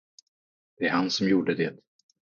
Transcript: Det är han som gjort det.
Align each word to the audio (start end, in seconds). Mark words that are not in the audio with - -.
Det 0.77 0.85
är 0.85 0.89
han 0.89 1.11
som 1.11 1.27
gjort 1.29 1.47
det. 1.47 1.77